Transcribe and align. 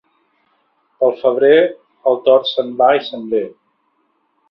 Pel 1.03 1.13
febrer, 1.19 1.61
el 2.13 2.19
tord 2.31 2.53
se'n 2.55 2.75
va 2.83 2.91
i 3.01 3.07
se'n 3.11 3.33
ve. 3.37 3.47